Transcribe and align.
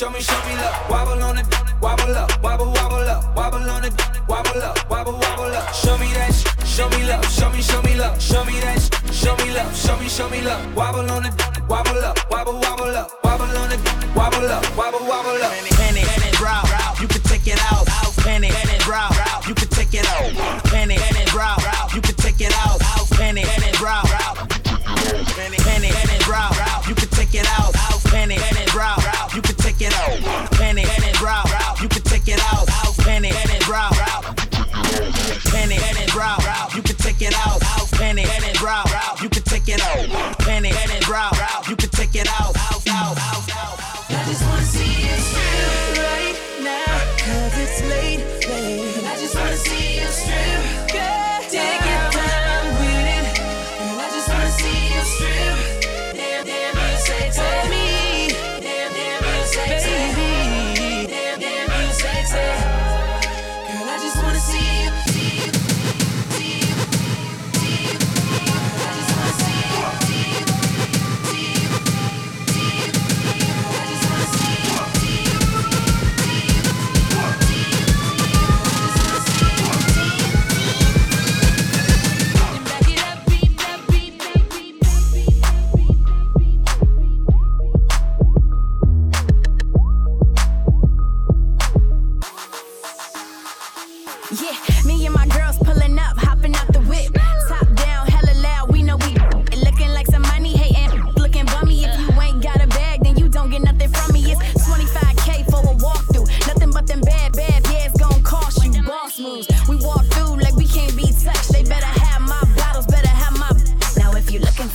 Show 0.00 0.08
me, 0.08 0.20
show 0.20 0.32
me 0.48 0.56
love. 0.56 0.88
Wobble 0.88 1.22
on 1.22 1.36
the 1.36 1.44
wobble 1.82 2.16
up, 2.16 2.42
wobble, 2.42 2.72
wobble 2.72 3.04
up, 3.04 3.36
wobble 3.36 3.68
on 3.68 3.82
the 3.82 3.90
wobble 4.26 4.62
up, 4.62 4.88
wobble, 4.88 5.12
wobble 5.12 5.52
up. 5.52 5.74
Show 5.74 5.98
me 5.98 6.08
that 6.14 6.32
sh- 6.32 6.48
show 6.66 6.88
me 6.88 7.04
love, 7.04 7.22
show 7.28 7.50
me, 7.50 7.60
show 7.60 7.82
me 7.82 7.94
love, 7.96 8.16
show 8.16 8.42
me 8.46 8.58
that 8.60 8.80
sh- 8.80 9.12
show 9.12 9.36
me 9.36 9.52
love, 9.52 9.76
show 9.76 9.98
me, 9.98 10.08
show 10.08 10.26
me 10.30 10.40
love. 10.40 10.74
Wobble 10.74 11.04
on 11.10 11.24
the 11.24 11.64
wobble 11.68 12.00
up, 12.00 12.16
wobble, 12.30 12.54
wobble 12.54 12.96
up, 12.96 13.12
wobble 13.22 13.44
on 13.44 13.68
the 13.68 13.76
wobble 14.16 14.48
up, 14.48 14.64
wobble, 14.74 15.04
wobble 15.04 15.36
up. 15.36 15.52
Penny, 15.76 16.00
penny, 16.00 16.32
brow, 16.38 16.64
you 16.98 17.06
can 17.06 17.20
take 17.28 17.46
it 17.46 17.60
out. 17.70 17.84
Penny, 18.24 18.48
panic, 18.48 18.80
brow, 18.86 19.10
you 19.46 19.54
can 19.54 19.68
take 19.68 19.92
it 19.92 20.08
out. 20.08 20.69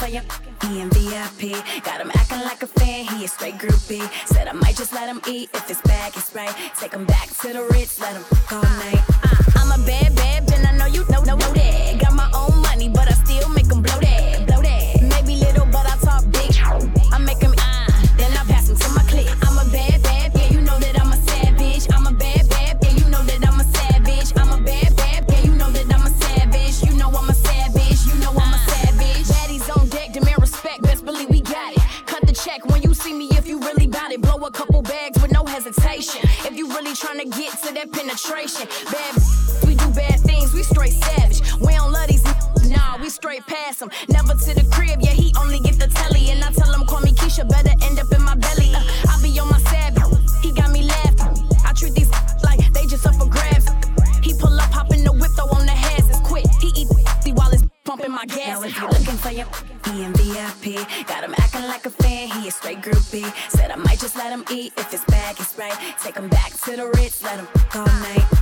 for 0.06 0.12
your 0.12 0.24
he 0.64 0.82
in 0.82 0.90
VIP. 0.90 1.64
Got 1.84 2.02
him 2.02 2.12
acting 2.14 2.42
like 2.42 2.62
a 2.62 2.68
fan, 2.68 3.06
he 3.06 3.26
a 3.26 3.28
straight 3.28 3.56
groupie. 3.56 4.08
Said 4.28 4.48
I 4.48 4.54
might 4.54 4.76
just 4.76 4.94
let 4.94 5.08
him 5.10 5.22
eat 5.28 5.50
if 5.54 5.70
it's 5.70 5.82
back, 5.82 6.16
it's 6.16 6.34
right. 6.36 6.54
Take 6.80 6.94
him 6.94 7.06
back 7.06 7.30
to 7.42 7.54
the 7.54 7.64
Ritz, 7.72 8.00
let 8.00 8.14
him 8.16 8.26
all 8.52 8.62
night. 8.62 9.04
Uh, 9.24 9.60
I'm 9.60 9.80
a 9.80 9.86
bad, 9.86 10.16
bad, 10.16 10.52
and 10.54 10.68
I 10.68 10.78
know 10.78 10.86
you 10.86 11.06
know, 11.10 11.22
know, 11.24 11.36
know 11.36 11.54
that. 11.54 12.00
Got 12.00 12.14
my 12.14 12.30
own 12.34 12.62
money, 12.62 12.90
but 12.90 13.08
I 13.08 13.14
still 13.14 13.50
make 13.50 13.72
him 13.72 13.82
blow 13.82 14.00
that. 14.00 14.35
get 37.30 37.58
to 37.64 37.74
that 37.74 37.92
penetration. 37.92 38.68
Bad, 38.92 39.16
we 39.66 39.76
do 39.76 39.88
bad 39.92 40.20
things, 40.22 40.54
we 40.54 40.64
straight 40.64 40.94
savage. 40.94 41.42
We 41.60 41.74
don't 41.74 41.92
love 41.92 42.08
these, 42.08 42.24
nah, 42.70 42.98
we 42.98 43.10
straight 43.10 43.46
past 43.48 43.80
them. 43.80 43.90
Never 44.10 44.34
to 44.34 44.54
the 44.54 44.68
crib, 44.72 45.02
yeah, 45.02 45.12
he 45.12 45.34
only 45.40 45.60
get 45.60 45.80
the 45.80 45.88
telly. 45.88 46.32
And 46.32 46.44
I 46.44 46.52
tell 46.52 46.72
him, 46.72 46.86
call 46.88 47.02
me 47.02 47.12
Keisha, 47.12 47.48
better 47.48 47.74
end 47.84 48.00
up 48.00 48.12
in 48.12 48.22
my 48.22 48.36
belly. 48.36 48.74
Uh, 48.74 48.84
I 49.10 49.20
be 49.22 49.38
on 49.40 49.50
my 49.50 49.60
savage, 49.72 50.04
he 50.42 50.52
got 50.52 50.72
me 50.72 50.84
laughing. 50.84 51.48
I 51.66 51.74
treat 51.74 51.94
these 51.94 52.12
like 52.44 52.60
they 52.74 52.86
just 52.86 53.06
up 53.06 53.16
for 53.16 53.28
grabs. 53.28 53.68
He 54.22 54.34
pull 54.34 54.54
up, 54.60 54.72
hop 54.72 54.94
in 54.94 55.04
the 55.04 55.14
whip, 55.14 55.32
throw 55.36 55.48
on 55.50 55.66
the 55.66 55.72
hazards 55.72 56.20
quick. 56.22 56.46
He 56.60 56.72
eat 56.76 56.88
while 57.34 57.52
it's 57.52 57.64
pumping 57.84 58.12
my 58.12 58.26
gas. 58.26 58.62
Now 58.62 58.64
if 58.64 58.78
you 58.78 58.88
looking 58.88 59.18
for 59.18 59.32
your 59.32 59.48
he 59.86 60.04
in 60.04 60.14
VIP, 60.14 61.08
got 61.08 61.24
him 61.24 61.36
acting 61.38 61.64
like 61.64 61.86
a 61.86 61.90
fan, 61.90 62.30
he 62.30 62.48
a 62.48 62.52
straight 62.52 62.82
groupie. 62.82 63.32
Said 63.50 63.72
I'm 63.72 63.85
let 64.26 64.32
them 64.32 64.58
eat. 64.58 64.74
If 64.78 64.92
it's 64.92 65.06
back, 65.06 65.40
it's 65.40 65.56
right. 65.58 65.78
Take 66.02 66.16
them 66.16 66.30
back 66.30 66.52
to 66.52 66.76
the 66.76 66.88
Ritz, 66.96 67.22
let 67.22 67.38
them 67.38 67.48
all 67.76 67.86
night. 67.86 68.35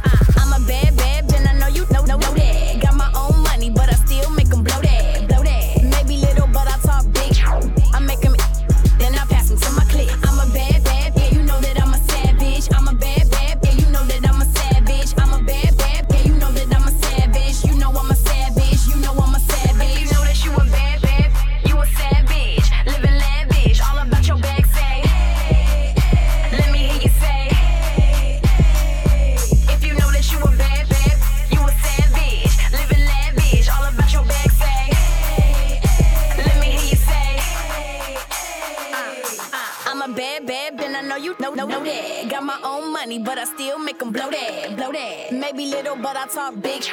little, 45.96 46.04
but 46.04 46.18
I 46.18 46.28
talk 46.28 46.62
big. 46.62 46.84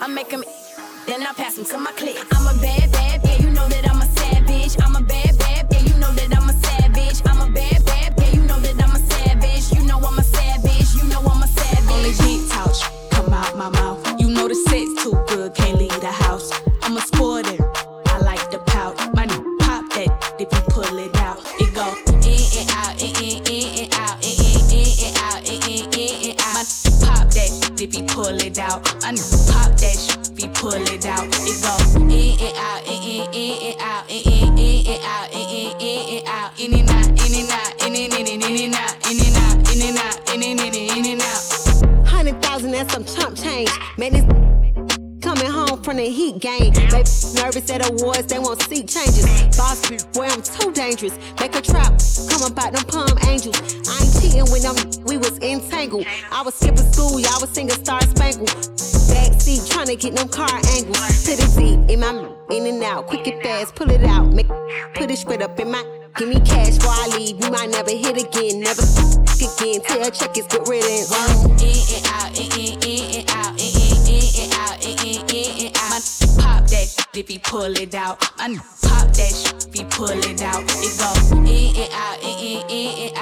I 0.00 0.06
make 0.08 0.30
them, 0.30 0.44
then 1.06 1.22
I 1.22 1.32
pass 1.34 1.56
them 1.56 1.64
to 1.66 1.78
my 1.78 1.92
clique. 1.92 2.18
I'm 2.32 2.46
a 2.46 2.60
bad, 2.60 2.92
bad 2.92 3.01
pull 77.52 77.76
it 77.76 77.94
out. 77.94 78.16
I 78.38 78.56
pop 78.80 79.12
that 79.12 79.30
shit, 79.30 79.70
be 79.70 79.84
pull 79.90 80.08
it 80.08 80.40
out. 80.40 80.64
It 80.64 80.96
go 80.96 81.36
in 81.36 81.76
and 81.76 81.92
out, 81.92 82.18
in, 82.22 82.64
and 82.64 82.70
in, 82.70 83.10
in, 83.10 83.16
out. 83.18 83.21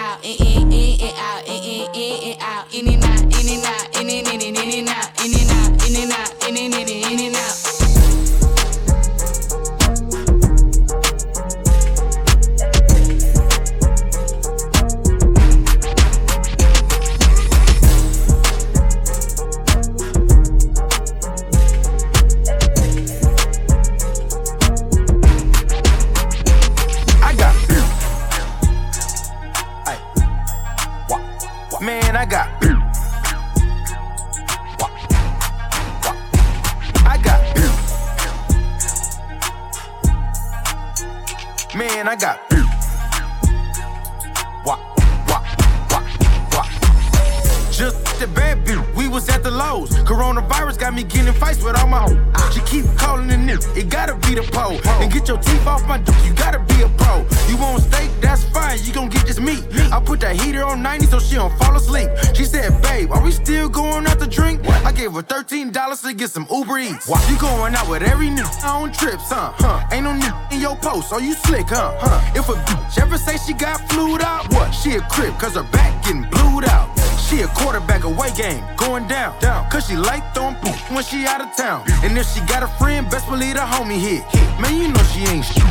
with 67.91 68.03
every 68.03 68.31
new 68.31 68.47
on 68.63 68.93
trips, 68.93 69.31
huh? 69.31 69.53
Huh? 69.57 69.85
Ain't 69.91 70.05
no 70.05 70.13
new 70.13 70.33
in 70.53 70.61
your 70.61 70.77
post, 70.77 71.13
or 71.13 71.21
you 71.21 71.35
slick, 71.35 71.67
huh? 71.69 71.93
Huh? 71.99 72.39
If 72.39 72.49
a 72.49 72.53
bitch 72.53 73.03
ever 73.03 73.19
say 73.19 73.37
she 73.37 73.53
got 73.53 73.81
flued 73.91 74.23
out, 74.23 74.49
what? 74.53 74.71
She 74.71 74.95
a 74.95 75.01
crib, 75.01 75.37
cause 75.41 75.57
her 75.57 75.65
back 75.65 76.05
getting 76.05 76.23
blued 76.31 76.65
out. 76.65 76.89
She 77.19 77.41
a 77.43 77.49
quarterback 77.49 78.05
away 78.05 78.31
game, 78.37 78.63
going 78.77 79.09
down, 79.09 79.39
down. 79.41 79.69
Cause 79.71 79.89
she 79.89 79.97
like 79.97 80.23
throwing 80.35 80.55
poop 80.57 80.79
when 80.93 81.03
she 81.03 81.27
out 81.27 81.41
of 81.41 81.55
town. 81.57 81.83
And 82.05 82.17
if 82.17 82.27
she 82.33 82.41
got 82.47 82.63
a 82.63 82.69
friend, 82.79 83.11
best 83.11 83.27
believe 83.29 83.55
the 83.55 83.61
homie 83.61 83.99
here. 83.99 84.25
Man, 84.61 84.77
you 84.77 84.89
know 84.89 85.03
she 85.11 85.21
ain't 85.27 85.45
shit. 85.45 85.65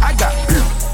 I 0.00 0.16
got. 0.18 0.89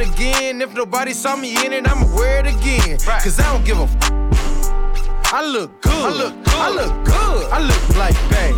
it 0.00 0.08
again. 0.08 0.60
If 0.60 0.74
nobody 0.74 1.12
saw 1.12 1.36
me 1.36 1.64
in 1.64 1.72
it, 1.72 1.88
I'ma 1.88 2.06
wear 2.14 2.40
it 2.40 2.46
again. 2.46 2.98
Right. 3.06 3.22
Cause 3.22 3.38
I 3.40 3.52
don't 3.52 3.64
give 3.64 3.78
a 3.78 3.82
f- 3.82 5.32
I 5.32 5.44
look 5.46 5.80
good. 5.82 5.92
I 5.92 6.10
look 6.10 6.34
good. 6.44 6.54
I 6.54 6.70
look 6.70 7.04
good. 7.04 7.52
I 7.52 7.60
look 7.60 7.96
like 7.96 8.16
Bay. 8.30 8.52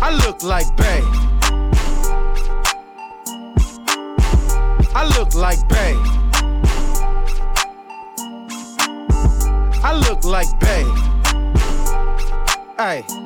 I 0.00 0.10
look 0.24 0.42
like 0.42 0.76
Bay. 0.76 1.02
I 4.94 5.04
look 5.16 5.34
like 5.34 5.68
Bay. 5.68 5.94
I 9.82 9.92
look 10.08 10.24
like 10.24 10.48
Bay. 10.60 10.84
Ayy. 12.78 13.23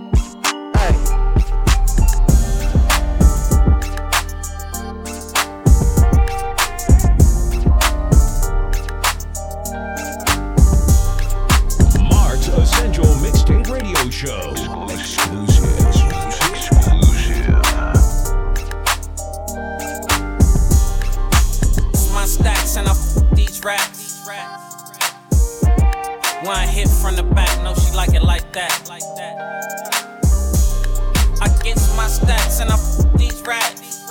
show. 14.19 14.51
Exclusive. 14.91 15.63
My 22.13 22.25
stacks 22.25 22.77
and 22.77 22.89
I 22.89 22.91
f- 22.91 23.37
these 23.37 23.63
raps. 23.65 24.27
I 26.49 26.67
hit 26.67 26.89
from 26.89 27.15
the 27.15 27.23
back, 27.23 27.63
no, 27.63 27.75
she 27.75 27.95
like 27.95 28.15
it 28.15 28.25
like 28.25 28.53
that. 28.55 28.89
Like 28.89 29.03
that. 29.15 29.37
I 31.41 31.49
get 31.63 31.77
my 31.97 32.09
stacks 32.09 32.59
and 32.59 32.71
I 32.71 32.75
f- 32.75 33.17
these 33.17 33.41
raps. 33.43 34.03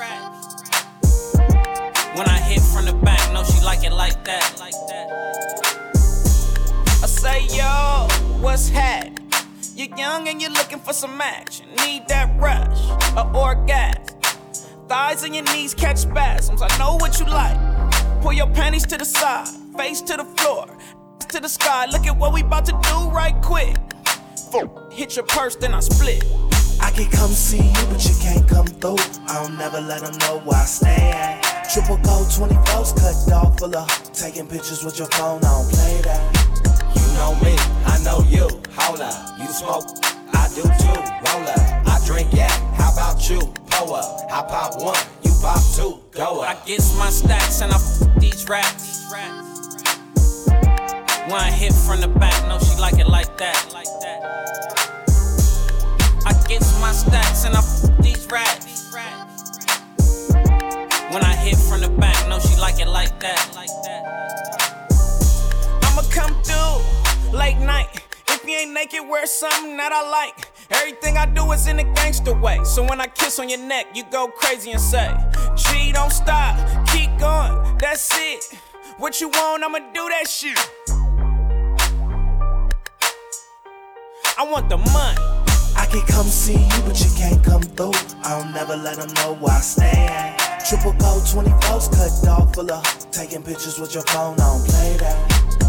When 2.15 2.29
I 2.29 2.39
hit 2.39 2.61
from 2.61 2.85
the 2.85 2.93
back, 3.03 3.33
no, 3.33 3.43
she 3.43 3.59
like 3.65 3.83
it 3.83 3.91
like 3.91 4.23
that. 4.23 4.55
Like 4.57 4.71
that. 4.87 5.09
I 7.03 7.07
say, 7.07 7.45
yo, 7.57 8.07
what's 8.39 8.69
happening? 8.69 9.26
Get 9.77 9.95
young 9.95 10.27
and 10.27 10.41
you're 10.41 10.51
looking 10.51 10.79
for 10.79 10.91
some 10.91 11.21
action. 11.21 11.67
Need 11.85 12.07
that 12.07 12.35
rush, 12.39 12.79
a 13.15 13.31
orgasm. 13.31 14.17
Thighs 14.87 15.23
and 15.23 15.35
your 15.35 15.43
knees 15.43 15.75
catch 15.75 15.97
spasms. 15.97 16.63
I 16.63 16.77
know 16.79 16.95
what 16.95 17.19
you 17.19 17.27
like. 17.27 17.57
Pull 18.21 18.33
your 18.33 18.47
panties 18.47 18.87
to 18.87 18.97
the 18.97 19.05
side, 19.05 19.47
face 19.77 20.01
to 20.01 20.17
the 20.17 20.23
floor, 20.23 20.65
to 21.29 21.39
the 21.39 21.47
sky. 21.47 21.85
Look 21.91 22.07
at 22.07 22.17
what 22.17 22.33
we 22.33 22.41
about 22.41 22.65
to 22.65 22.71
do 22.71 23.09
right 23.11 23.35
quick. 23.43 23.77
Hit 24.91 25.15
your 25.15 25.25
purse, 25.25 25.55
then 25.55 25.75
I 25.75 25.81
split. 25.81 26.25
I 26.81 26.89
can 26.89 27.11
come 27.11 27.29
see 27.29 27.67
you, 27.67 27.85
but 27.91 28.03
you 28.03 28.15
can't 28.19 28.47
come 28.49 28.65
through. 28.65 28.97
I 29.27 29.43
don't 29.43 29.57
never 29.57 29.79
let 29.79 30.01
them 30.01 30.17
know 30.19 30.39
where 30.39 30.57
I 30.57 30.65
stay 30.65 31.11
at. 31.13 31.69
Triple 31.71 31.97
gold 31.97 32.27
24s, 32.27 32.99
cut 32.99 33.29
dog 33.29 33.59
full 33.59 33.75
of. 33.75 34.13
Taking 34.13 34.47
pictures 34.47 34.83
with 34.83 34.97
your 34.97 35.09
phone, 35.09 35.43
I 35.43 35.51
don't 35.51 35.69
play 35.69 36.01
that. 36.05 36.66
Know 37.17 37.33
me, 37.41 37.55
I 37.85 37.97
know 38.03 38.21
you. 38.29 38.47
Hold 38.77 39.01
up, 39.01 39.39
you 39.39 39.47
smoke, 39.47 39.85
I 40.33 40.47
do 40.53 40.61
too. 40.61 41.01
Roll 41.25 41.47
up, 41.49 41.87
I 41.87 41.99
drink 42.05 42.31
yeah. 42.31 42.51
How 42.75 42.93
about 42.93 43.27
you? 43.27 43.39
Pull 43.71 43.95
up, 43.95 44.21
I 44.31 44.43
pop 44.47 44.79
one, 44.79 44.95
you 45.23 45.31
pop 45.41 45.59
two. 45.75 45.99
Go 46.11 46.41
up. 46.41 46.49
I 46.49 46.65
get 46.65 46.79
my 46.97 47.09
stacks 47.09 47.61
and 47.61 47.73
I 47.73 47.75
f 47.75 48.19
these 48.19 48.47
rats. 48.47 49.11
One 51.27 51.51
hit 51.51 51.73
from 51.73 52.01
the 52.01 52.07
back, 52.07 52.47
no, 52.47 52.59
she 52.59 52.79
like 52.79 52.99
it 52.99 53.07
like 53.07 53.35
that. 53.37 53.67
Like 53.73 53.91
that. 54.01 54.19
I 56.25 56.33
get 56.47 56.61
my 56.79 56.91
stacks 56.91 57.45
and 57.45 57.55
I 57.55 57.59
f 57.59 57.97
these 57.99 58.27
rats. 58.31 58.93
When 61.11 61.23
I 61.23 61.35
hit 61.35 61.57
from 61.57 61.81
the 61.81 61.89
back, 61.89 62.29
no, 62.29 62.39
she 62.39 62.55
like 62.57 62.79
it 62.79 62.87
like 62.87 63.19
that. 63.19 63.51
Like 63.55 63.73
that. 63.83 64.03
I'ma 65.83 66.03
come 66.11 66.35
through 66.43 66.96
late 67.31 67.57
night. 67.57 68.03
If 68.29 68.43
you 68.45 68.55
ain't 68.55 68.73
naked, 68.73 69.07
wear 69.07 69.25
something 69.25 69.77
that 69.77 69.91
I 69.91 70.09
like. 70.09 70.47
Everything 70.69 71.17
I 71.17 71.25
do 71.25 71.51
is 71.51 71.67
in 71.67 71.79
a 71.79 71.83
gangster 71.83 72.33
way. 72.33 72.63
So 72.63 72.83
when 72.83 72.99
I 73.01 73.07
kiss 73.07 73.39
on 73.39 73.49
your 73.49 73.59
neck, 73.59 73.87
you 73.95 74.03
go 74.11 74.27
crazy 74.27 74.71
and 74.71 74.81
say, 74.81 75.13
G, 75.55 75.91
don't 75.91 76.11
stop, 76.11 76.57
keep 76.87 77.09
going, 77.17 77.77
that's 77.77 78.09
it. 78.13 78.43
What 78.97 79.21
you 79.21 79.29
want, 79.29 79.63
I'ma 79.63 79.79
do 79.79 80.09
that 80.09 80.27
shit. 80.27 80.57
I 84.39 84.43
want 84.43 84.69
the 84.69 84.77
money. 84.77 85.17
I 85.75 85.85
can 85.89 86.01
come 86.01 86.25
see 86.25 86.53
you, 86.53 86.81
but 86.85 86.99
you 86.99 87.11
can't 87.15 87.43
come 87.43 87.61
through. 87.61 87.93
I 88.23 88.39
don't 88.39 88.53
never 88.53 88.75
let 88.75 88.97
them 88.97 89.13
know 89.15 89.33
where 89.33 89.53
I 89.53 89.61
stand. 89.61 90.39
Triple 90.67 90.93
gold 90.93 91.23
24s, 91.23 91.95
cut 91.95 92.25
dog 92.25 92.53
full 92.53 92.71
of. 92.71 93.11
Taking 93.11 93.41
pictures 93.41 93.79
with 93.79 93.93
your 93.93 94.03
phone, 94.03 94.33
I 94.39 94.45
don't 94.45 94.65
play 94.65 94.97
that. 94.97 95.66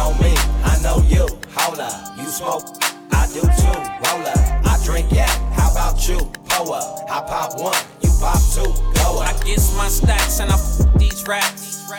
You 0.00 0.06
know 0.06 0.14
me, 0.22 0.34
I 0.64 0.80
know 0.82 1.02
you. 1.08 1.28
Hold 1.54 1.78
up, 1.78 2.16
you 2.16 2.24
smoke, 2.24 2.64
I 3.12 3.26
do 3.34 3.40
too. 3.42 3.80
Roll 4.00 4.26
up, 4.26 4.38
I 4.64 4.80
drink 4.82 5.12
yeah. 5.12 5.28
How 5.52 5.70
about 5.70 6.08
you? 6.08 6.16
Pull 6.48 6.72
up, 6.72 7.04
I 7.10 7.20
pop 7.20 7.60
one, 7.60 7.76
you 8.00 8.08
pop 8.18 8.40
two. 8.54 8.72
Go 8.94 9.20
up. 9.20 9.28
I 9.28 9.32
get 9.44 9.60
my 9.76 9.88
stacks 9.88 10.40
and 10.40 10.50
I 10.50 10.54
f 10.54 10.96
these 10.96 11.28
rats. 11.28 11.90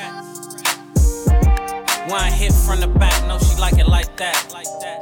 One 2.09 2.31
hit 2.31 2.53
from 2.53 2.79
the 2.79 2.87
back, 2.87 3.27
no, 3.27 3.37
she 3.37 3.55
like 3.61 3.77
it 3.77 3.87
like 3.87 4.17
that. 4.17 4.49
Like 4.51 4.65
that. 4.81 4.99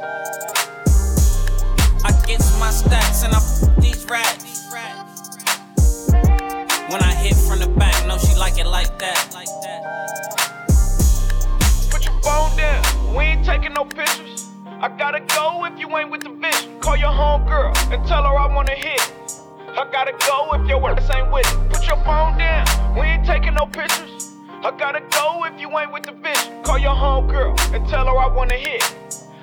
I 2.04 2.12
get 2.26 2.40
my 2.60 2.70
stacks 2.70 3.24
and 3.24 3.32
I 3.32 3.38
f 3.38 3.76
these 3.80 4.04
rats. 4.10 4.68
When 6.12 7.02
I 7.02 7.14
hit 7.14 7.34
from 7.34 7.60
the 7.60 7.68
back, 7.78 8.06
no, 8.06 8.18
she 8.18 8.34
like 8.34 8.58
it 8.58 8.66
like 8.66 8.98
that. 8.98 9.30
Like 9.32 9.48
that. 9.62 9.86
Put 11.90 12.04
your 12.04 12.14
phone 12.22 12.56
down, 12.56 12.84
we 13.16 13.24
ain't 13.24 13.44
taking 13.44 13.74
no 13.74 13.84
pictures. 13.84 14.48
I 14.66 14.88
gotta 14.88 15.20
go 15.20 15.64
if 15.66 15.78
you 15.78 15.96
ain't 15.96 16.10
with 16.10 16.22
the 16.22 16.30
vision. 16.30 16.80
Call 16.80 16.96
your 16.96 17.10
homegirl 17.10 17.76
and 17.92 18.06
tell 18.06 18.22
her 18.22 18.36
I 18.36 18.52
wanna 18.54 18.74
hit. 18.74 19.00
I 19.76 19.86
gotta 19.90 20.12
go 20.26 20.54
if 20.54 20.68
your 20.68 20.90
ass 20.90 21.10
ain't 21.14 21.30
with 21.32 21.46
it. 21.46 21.70
Put 21.70 21.86
your 21.86 21.96
phone 22.04 22.38
down, 22.38 22.66
we 22.98 23.06
ain't 23.06 23.26
taking 23.26 23.54
no 23.54 23.66
pictures. 23.66 24.32
I 24.62 24.70
gotta 24.76 25.00
go 25.10 25.44
if 25.44 25.60
you 25.60 25.76
ain't 25.78 25.92
with 25.92 26.04
the 26.04 26.12
vision. 26.12 26.62
Call 26.62 26.78
your 26.78 26.94
homegirl 26.94 27.74
and 27.74 27.86
tell 27.88 28.06
her 28.06 28.16
I 28.16 28.26
wanna 28.28 28.54
hit. 28.54 28.82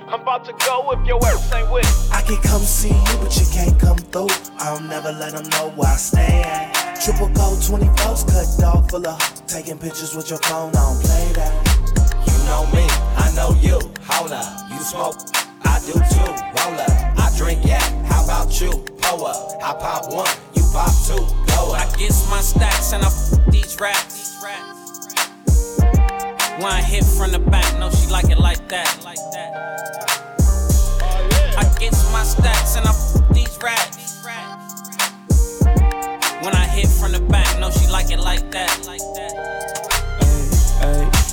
I'm 0.08 0.22
about 0.22 0.46
to 0.46 0.54
go 0.66 0.92
if 0.92 1.06
your 1.06 1.20
ass 1.26 1.52
ain't 1.54 1.70
with 1.70 1.86
it. 1.86 2.14
I 2.14 2.22
can 2.22 2.38
come 2.38 2.62
see 2.62 2.90
you, 2.96 3.18
but 3.20 3.36
you 3.38 3.46
can't 3.52 3.78
come 3.80 3.98
through. 3.98 4.30
I 4.60 4.74
don't 4.74 4.88
never 4.88 5.12
let 5.12 5.34
them 5.34 5.50
know 5.50 5.70
where 5.76 5.90
I 5.90 5.98
stay 5.98 6.44
at. 6.46 7.02
Triple 7.04 7.28
gold 7.30 7.60
24s, 7.60 8.24
cut 8.32 8.48
dog 8.62 8.90
full 8.90 9.06
of. 9.06 9.20
Taking 9.48 9.78
pictures 9.78 10.16
with 10.16 10.30
your 10.30 10.40
phone, 10.40 10.70
I 10.70 10.80
don't 10.80 11.02
play 11.04 11.34
that. 11.36 11.54
You 12.26 12.38
know 12.48 12.64
me, 12.72 12.88
know 13.38 13.54
you. 13.62 13.80
Hold 14.10 14.32
up, 14.32 14.72
you 14.72 14.80
smoke, 14.80 15.16
I 15.64 15.80
do 15.86 15.94
too. 15.94 16.32
Roll 16.58 16.80
up, 16.82 16.90
I 17.22 17.32
drink 17.38 17.64
yeah. 17.64 17.86
How 18.06 18.24
about 18.24 18.60
you? 18.60 18.72
Pull 18.98 19.28
up, 19.28 19.62
I 19.62 19.74
pop 19.74 20.12
one, 20.12 20.28
you 20.56 20.64
pop 20.74 20.92
two. 21.06 21.22
Go 21.46 21.76
up. 21.76 21.86
I 21.86 21.98
get 21.98 22.14
my 22.32 22.42
stacks 22.42 22.94
and 22.94 23.04
I 23.04 23.08
f 23.08 23.40
these 23.52 23.80
rats. 23.80 24.26
One 26.60 26.84
hit 26.84 27.06
from 27.06 27.32
the 27.32 27.38
back, 27.38 27.78
no, 27.80 27.92
she 27.92 28.08
like 28.10 28.32
it 28.32 28.40
like 28.40 28.68
that. 28.70 28.90
Like 29.06 29.24
that. 29.34 29.50
I 31.60 31.64
get 31.78 31.94
my 32.12 32.24
stacks 32.24 32.76
and 32.76 32.88
I 32.88 32.90
f 32.90 33.30
these 33.36 33.56
rats. 33.62 34.24
When 36.42 36.56
I 36.56 36.66
hit 36.66 36.88
from 36.88 37.12
the 37.12 37.20
back, 37.20 37.60
no, 37.60 37.70
she 37.70 37.86
like 37.88 38.10
it 38.10 38.20
like 38.20 38.50
that. 38.50 38.88
Like 38.88 39.06
that. 39.16 39.67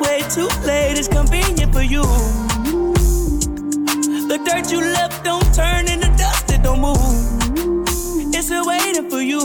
Way 0.00 0.22
too 0.30 0.48
late 0.66 0.98
It's 0.98 1.08
convenient 1.08 1.72
for 1.72 1.82
you. 1.82 2.02
The 4.28 4.38
dirt 4.44 4.70
you 4.70 4.80
left 4.80 5.24
don't 5.24 5.54
turn 5.54 5.88
into 5.88 6.08
dust, 6.18 6.52
it 6.52 6.62
don't 6.62 6.80
move. 6.80 6.98
It's 8.34 8.46
still 8.46 8.66
waiting 8.66 9.08
for 9.08 9.22
you. 9.22 9.40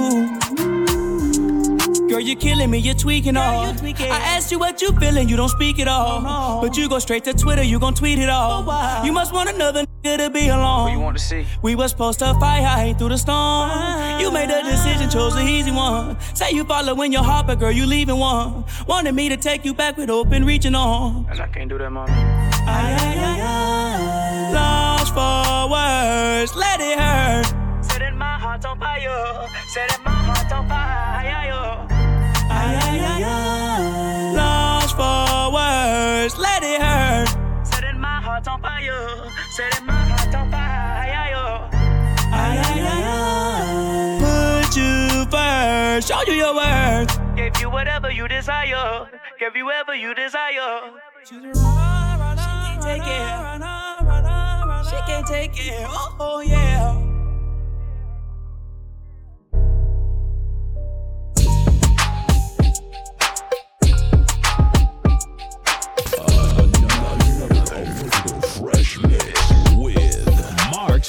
Girl, 2.10 2.19
you're 2.19 2.36
killing 2.36 2.69
me, 2.69 2.79
you're 2.79 2.93
tweaking 2.93 3.38
all. 3.38 3.74
I 3.83 4.19
asked 4.36 4.51
you 4.51 4.60
what 4.60 4.81
you 4.81 4.91
feeling, 5.00 5.29
you 5.29 5.38
don't 5.38 5.50
speak 5.50 5.79
at 5.79 5.88
all. 5.88 6.62
But 6.62 6.75
you 6.77 6.89
go 6.89 7.00
straight 7.00 7.24
to 7.24 7.33
Twitter, 7.33 7.63
you 7.63 7.79
gon' 7.79 7.93
tweet 7.93 8.19
it 8.19 8.29
all. 8.29 8.65
You 9.05 9.13
must 9.13 9.33
want 9.33 9.50
another 9.50 9.86
nigga 10.03 10.17
to 10.17 10.29
be 10.29 10.48
alone. 10.50 10.83
What 10.83 10.91
you 10.91 11.00
want 11.00 11.17
to 11.17 11.24
see? 11.24 11.45
We 11.62 11.75
was 11.75 11.91
supposed 11.91 12.19
to 12.19 12.33
fight, 12.36 12.63
I 12.63 12.86
hate 12.86 12.98
through 12.98 13.10
the 13.10 13.17
storm. 13.17 13.69
Ah. 13.72 14.19
You 14.19 14.31
made 14.31 14.50
the 14.50 14.62
decision, 14.63 15.10
chose 15.10 15.36
the 15.36 15.41
easy 15.41 15.72
one. 15.72 16.17
Say 16.33 16.51
you 16.51 16.63
following 16.63 17.12
your 17.12 17.24
heart, 17.24 17.48
but 17.48 17.60
girl, 17.60 17.72
you 17.72 17.86
leaving 17.86 18.17
one. 18.17 18.65
Wanted 18.88 19.15
me 19.15 19.29
to 19.29 19.38
take 19.38 19.65
you 19.65 19.74
back 19.74 19.98
with 19.98 20.10
open 20.10 20.45
reaching 20.45 20.75
on. 20.75 21.25
And 21.29 21.39
I 21.39 21.48
can't 21.48 21.69
do 21.69 21.77
that, 21.77 21.89
mommy. 21.89 22.12
I, 22.12 22.95
I, 23.17 23.39
I. 23.41 24.51
Lost 24.53 25.13
for 25.13 25.72
words, 25.72 26.55
let 26.55 26.79
it 26.79 27.00
hurt. 27.00 27.45
Setting 27.83 28.17
my 28.17 28.38
heart 28.38 28.65
on 28.65 28.79
fire, 28.79 29.48
setting 29.69 30.03
my 30.03 30.12
heart 30.12 30.51
on 30.51 30.67
fire. 30.67 31.03
Ay, 32.50 32.79
ay, 32.83 33.00
ay, 33.00 33.24
ay. 33.24 34.33
Lost 34.36 34.95
for 34.95 35.53
words, 35.53 36.38
let 36.38 36.63
it 36.63 36.81
hurt. 36.81 37.12
Fire, 39.55 39.72
setting 39.72 39.86
my 39.86 39.93
heart 39.93 40.36
on 40.36 40.51
fire. 40.51 41.69
Ay, 42.36 42.57
ay, 42.57 42.81
ay, 42.81 43.03
ay. 43.05 44.19
Put 44.19 44.75
you 44.75 45.25
first, 45.29 46.07
show 46.07 46.22
you 46.27 46.33
your 46.33 46.55
worth. 46.55 47.19
Gave 47.36 47.62
you 47.62 47.69
whatever 47.69 48.12
you 48.12 48.27
desire, 48.27 49.07
gave 49.39 49.55
you 49.55 49.65
whatever 49.65 49.95
you 49.95 50.13
desire. 50.15 50.91
She's 51.24 51.38
a 51.38 51.51
runner, 51.51 52.17
runner, 52.19 52.41
she 52.43 52.51
can't 52.67 52.81
take 52.83 53.07
it. 53.07 53.29
She 54.89 54.98
can't 55.05 55.27
take 55.27 55.57
it. 55.57 55.86
Oh, 55.88 56.15
oh 56.19 56.39
yeah. 56.41 57.12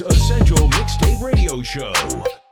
Essential 0.00 0.68
Mixtape 0.70 1.22
Radio 1.22 1.62
Show. 1.62 2.43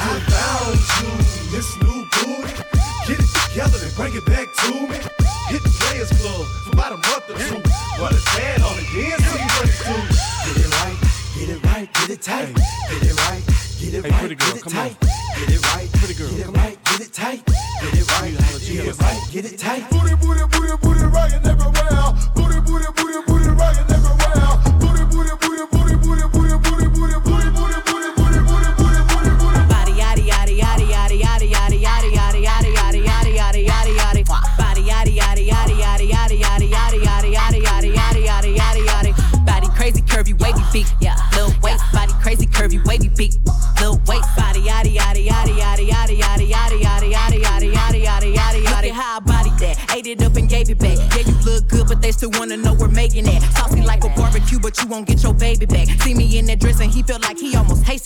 I 0.00 0.18
found 0.32 0.80
you, 0.96 1.12
Miss 1.52 1.76
New 1.82 2.08
Booty. 2.08 2.52
Get 3.06 3.20
it 3.20 3.30
together 3.36 3.78
and 3.84 3.94
bring 3.94 4.14
it 4.16 4.24
back 4.24 4.48
to 4.64 4.72
me. 4.88 4.96
Hit 5.52 5.62
the 5.62 5.72
Players 5.80 6.10
Club 6.20 6.46
for 6.64 6.72
about 6.72 6.92
a 6.92 6.96
month 6.96 7.28
or 7.28 7.36
two. 7.36 7.60
Put 8.00 8.12
a 8.12 8.20
tan 8.32 8.62
on 8.62 8.78
it, 8.80 8.88
then 8.96 9.18
see 9.20 9.44
what 9.44 9.68
it 9.68 9.76
do. 9.84 9.96
Get 10.46 10.56
it 10.56 10.70
right, 10.80 10.98
get 11.36 11.48
it 11.50 11.60
right, 11.66 11.88
get 11.92 12.10
it 12.10 12.22
tight. 12.22 12.54
Get 12.54 13.02
it 13.02 13.16
right, 13.28 13.42
get 13.78 13.94
it 13.94 14.04
Hey, 14.04 14.10
right, 14.10 14.20
pretty 14.20 14.34
girl, 14.36 14.48
get 14.48 14.56
it 14.56 14.62
come 14.62 14.72
tight. 14.72 14.99
Get 14.99 14.99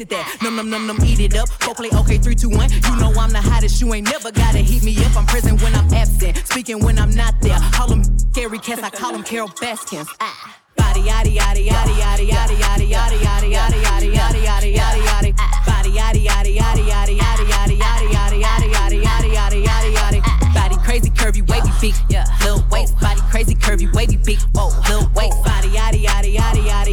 tasted 0.05 0.11
that. 0.11 0.43
Num 0.43 0.57
num 0.57 0.71
num 0.71 0.87
num, 0.87 0.99
eat 1.05 1.21
it 1.21 1.37
up. 1.37 1.49
Go 1.61 1.75
play 1.75 1.91
okay, 1.91 2.19
three, 2.19 2.35
two, 2.35 2.51
one. 2.51 2.71
You 2.71 2.97
know 2.97 3.13
I'm 3.19 3.31
the 3.31 3.41
hottest. 3.41 3.81
You 3.81 3.93
ain't 3.95 4.11
never 4.11 4.31
gotta 4.31 4.59
heat 4.59 4.83
me 4.83 4.97
up. 5.05 5.17
I'm 5.17 5.27
present 5.27 5.63
when 5.63 5.75
I'm 5.75 5.93
absent, 5.93 6.37
speaking 6.47 6.81
when 6.81 6.99
I'm 6.99 7.11
not 7.11 7.41
there. 7.41 7.59
Call 7.73 7.93
him 7.93 8.05
scary 8.19 8.59
cats, 8.59 8.83
I 8.83 8.91
call 8.91 9.15
him 9.15 9.23
Carole 9.23 9.49
Baskins. 9.49 10.09
Ah. 10.21 10.57
Body 10.77 11.03
yaddy 11.03 11.37
yaddy 11.37 11.69
yaddy 11.69 11.95
yaddy 11.95 12.27
yaddy 12.29 12.57
yaddy 12.59 12.89
yaddy 12.91 13.19
yaddy 13.23 13.51
yaddy 13.55 13.79
yaddy 13.85 14.15
yaddy 14.15 14.45
yaddy 14.45 14.75
yaddy 14.75 15.03
yaddy. 15.07 15.33
Body 15.67 15.91
yaddy 15.91 16.27
yaddy 16.27 16.57
yaddy 16.57 16.87
yaddy 16.91 17.15
yaddy 17.19 17.47
yaddy 17.47 17.77
yaddy 17.79 18.09
yaddy 18.11 18.39
yaddy 18.43 18.69
yaddy 18.75 19.03
yaddy 19.05 19.65
yaddy 19.65 19.65
yaddy 19.65 19.95
yaddy. 19.95 20.55
Body 20.55 20.77
crazy 20.85 21.11
curvy 21.11 21.49
wavy 21.49 21.71
big. 21.81 21.95
Lil 22.43 22.65
waist 22.71 22.99
body 23.01 23.21
crazy 23.31 23.55
curvy 23.55 23.93
wavy 23.95 24.17
big. 24.17 24.39
Lil 24.55 25.09
waist 25.15 25.43
body 25.45 25.69
yaddy 25.69 26.03
yaddy 26.03 26.35
yaddy 26.35 26.63
yaddy 26.67 26.84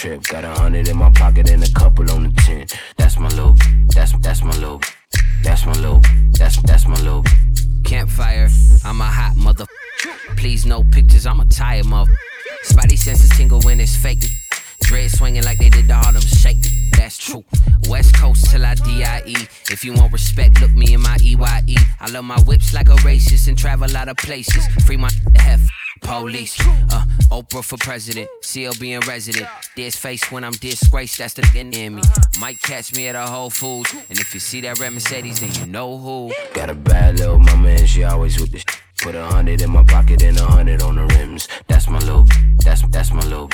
trip. 0.00 0.22
Got 0.28 0.44
a 0.44 0.48
hundred 0.48 0.88
in 0.88 0.96
my 0.96 1.10
pocket 1.10 1.50
and 1.50 1.62
a 1.62 1.70
couple 1.72 2.10
on 2.10 2.22
the 2.22 2.32
tin. 2.40 2.66
That's 2.96 3.18
my 3.18 3.28
little, 3.28 3.54
that's 3.88 4.12
that's 4.20 4.42
my 4.42 4.56
little, 4.56 4.80
that's 5.42 5.66
my 5.66 5.74
little, 5.74 6.00
that's 6.38 6.56
that's 6.62 6.86
my 6.86 6.98
little. 7.02 7.22
Campfire, 7.84 8.48
I'm 8.82 9.00
a 9.02 9.04
hot 9.04 9.36
mother. 9.36 9.66
Please 10.38 10.64
no 10.64 10.82
pictures, 10.84 11.26
I'm 11.26 11.40
a 11.40 11.44
tired 11.44 11.84
mother. 11.84 12.12
Spidey 12.64 12.96
senses 12.96 13.28
tingle 13.36 13.60
when 13.60 13.78
it's 13.78 13.94
fake. 13.94 14.24
Dread 14.84 15.10
swinging 15.10 15.44
like 15.44 15.58
they 15.58 15.68
did 15.68 15.86
the 15.86 15.94
Harlem 15.94 16.22
Shake. 16.22 16.64
That's 16.96 17.18
true. 17.18 17.44
West 17.88 18.16
Coast 18.16 18.50
till 18.50 18.64
I 18.64 18.74
DIE. 18.76 19.48
If 19.70 19.84
you 19.84 19.92
want 19.92 20.14
respect, 20.14 20.62
look 20.62 20.70
me 20.70 20.94
in 20.94 21.02
my 21.02 21.18
EYE. 21.20 21.76
I 22.00 22.10
love 22.10 22.24
my 22.24 22.40
whips 22.40 22.72
like 22.72 22.88
a 22.88 22.96
racist 23.04 23.48
and 23.48 23.58
travel 23.58 23.94
out 23.94 24.08
of 24.08 24.16
places. 24.16 24.66
Free 24.86 24.96
my 24.96 25.10
F. 25.36 25.60
Police, 26.00 26.58
uh, 26.60 27.04
Oprah 27.30 27.64
for 27.64 27.76
president, 27.76 28.28
CLB 28.42 29.00
in 29.00 29.00
resident. 29.08 29.46
This 29.76 29.96
face 29.96 30.30
when 30.32 30.44
I'm 30.44 30.52
disgraced, 30.52 31.18
that's 31.18 31.34
the 31.34 31.42
thing 31.42 31.72
in 31.72 31.96
me. 31.96 32.02
Might 32.40 32.60
catch 32.60 32.94
me 32.94 33.08
at 33.08 33.14
a 33.14 33.22
Whole 33.22 33.50
Foods, 33.50 33.94
and 34.08 34.18
if 34.18 34.34
you 34.34 34.40
see 34.40 34.60
that 34.62 34.78
red 34.78 34.92
Mercedes, 34.92 35.40
then 35.40 35.52
you 35.54 35.70
know 35.70 35.96
who. 35.98 36.32
Got 36.54 36.70
a 36.70 36.74
bad 36.74 37.18
little 37.18 37.38
mama 37.38 37.68
and 37.68 37.88
she 37.88 38.02
always 38.04 38.40
with 38.40 38.52
the 38.52 38.58
sh- 38.58 38.64
Put 39.02 39.14
a 39.14 39.24
hundred 39.24 39.62
in 39.62 39.70
my 39.70 39.82
pocket 39.84 40.22
and 40.22 40.38
a 40.38 40.44
hundred 40.44 40.82
on 40.82 40.96
the 40.96 41.06
rims. 41.16 41.48
That's 41.68 41.88
my 41.88 41.98
little, 42.00 42.26
that's 42.62 42.82
that's 42.88 43.10
my 43.12 43.22
little, 43.22 43.48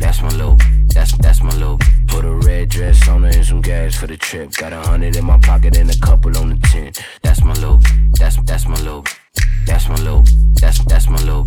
that's 0.00 0.22
my 0.22 0.30
little, 0.30 0.56
that's 0.94 1.12
that's 1.18 1.42
my 1.42 1.52
little. 1.56 1.78
Put 2.06 2.24
a 2.24 2.30
red 2.30 2.70
dress 2.70 3.06
on 3.06 3.22
her 3.24 3.28
and 3.28 3.44
some 3.44 3.60
gas 3.60 3.96
for 3.96 4.06
the 4.06 4.16
trip. 4.16 4.52
Got 4.52 4.72
a 4.72 4.80
hundred 4.80 5.14
in 5.16 5.26
my 5.26 5.38
pocket 5.40 5.76
and 5.76 5.90
a 5.90 5.98
couple 5.98 6.34
on 6.38 6.48
the 6.48 6.68
tin. 6.68 6.92
That's 7.22 7.44
my 7.44 7.52
little, 7.52 7.80
that's 8.18 8.36
that's 8.44 8.66
my 8.66 8.76
little, 8.76 9.04
that's 9.66 9.88
my 9.88 9.96
little, 9.96 10.22
that's 10.60 10.84
that's 10.84 11.08
my 11.08 11.18
little. 11.18 11.46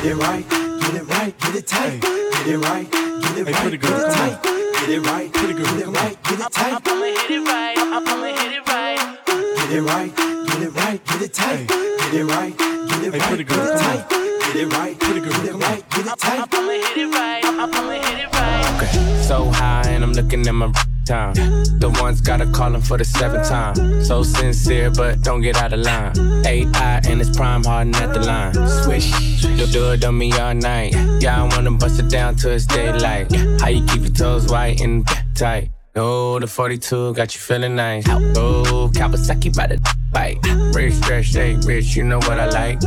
Get 0.00 0.12
it 0.12 0.16
right, 0.16 0.48
get 0.48 0.94
it 0.94 1.06
right, 1.08 1.38
get 1.38 1.54
it 1.54 1.66
tight. 1.66 2.00
Get 2.00 2.48
it 2.48 2.58
right, 2.58 2.90
get 2.90 3.38
it 3.38 3.44
right, 3.46 3.80
get 3.80 3.90
it 3.90 4.12
tight. 4.12 4.67
Get 4.80 4.90
it 4.90 5.00
right, 5.06 5.32
Pretty 5.32 5.54
girl, 5.54 5.64
get 5.64 5.80
it 5.80 5.88
right, 5.88 6.22
get 6.22 6.40
it 6.40 6.52
tight. 6.52 6.72
I'ma 6.86 7.04
hit 7.04 7.30
it 7.30 7.46
right. 7.46 7.78
I'ma 7.78 8.24
hit 8.24 8.52
it 8.52 8.66
right. 8.68 9.18
Get 9.26 9.72
it 9.72 9.82
right, 9.82 10.16
get 10.16 10.62
it 10.62 10.74
right, 10.74 11.04
get 11.04 11.22
it 11.22 11.34
tight. 11.34 11.68
Get 11.68 12.14
it 12.14 12.24
right, 12.24 12.56
get 12.56 13.04
it 13.04 13.12
right, 13.12 13.28
get 13.28 13.40
it 13.40 13.78
tight. 13.78 14.08
Get 14.08 14.56
it 14.56 14.72
right, 14.72 14.98
Pretty 14.98 15.20
girl, 15.20 15.32
get 15.32 15.46
it 15.46 15.54
right, 15.54 15.90
get 15.90 16.06
it 16.06 16.18
tight. 16.18 16.48
I'ma 16.52 16.70
hit 16.70 16.96
it 16.96 17.14
right. 17.14 17.44
I'ma 17.44 17.90
hit 17.90 18.18
it 18.18 18.32
right. 18.32 18.82
Okay, 18.82 19.22
so 19.22 19.50
high 19.50 19.88
and 19.88 20.04
I'm 20.04 20.12
looking 20.12 20.46
at 20.46 20.54
my 20.54 20.72
time. 21.08 21.34
The 21.80 21.88
ones 22.00 22.20
gotta 22.20 22.46
call 22.46 22.74
him 22.74 22.82
for 22.82 22.98
the 22.98 23.04
seventh 23.04 23.48
time. 23.48 24.04
So 24.04 24.22
sincere, 24.22 24.90
but 24.90 25.22
don't 25.22 25.40
get 25.40 25.56
out 25.56 25.72
of 25.72 25.80
line. 25.80 26.12
AI 26.46 27.00
and 27.08 27.20
it's 27.20 27.34
prime 27.34 27.64
harden 27.64 27.94
at 27.96 28.12
the 28.12 28.20
line. 28.20 28.54
Swish, 28.82 29.10
you'll 29.42 29.68
do 29.68 29.92
it 29.92 30.04
on 30.04 30.18
me 30.18 30.30
all 30.32 30.54
night. 30.54 30.94
Yeah, 31.20 31.42
I 31.42 31.48
wanna 31.48 31.70
bust 31.72 31.98
it 31.98 32.10
down 32.10 32.36
till 32.36 32.50
it's 32.50 32.66
daylight. 32.66 33.32
How 33.60 33.68
you 33.68 33.84
keep 33.86 34.02
your 34.02 34.12
toes 34.12 34.46
white 34.48 34.80
and 34.82 35.06
tight? 35.34 35.70
Oh, 35.96 36.38
the 36.38 36.46
42 36.46 37.14
got 37.14 37.34
you 37.34 37.40
feeling 37.40 37.74
nice. 37.74 38.04
Oh, 38.08 38.90
Kawasaki 38.94 39.56
by 39.56 39.66
the 39.66 39.78
bite. 40.12 40.38
Rich, 40.74 40.94
stretch, 40.94 41.30
stay 41.30 41.56
rich, 41.66 41.96
you 41.96 42.04
know 42.04 42.18
what 42.18 42.38
I 42.38 42.46
like. 42.50 42.80